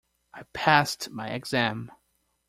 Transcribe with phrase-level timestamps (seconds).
[0.33, 1.91] I passed my exam!